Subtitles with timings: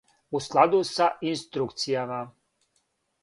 [0.37, 2.21] У складу са инструкцијама.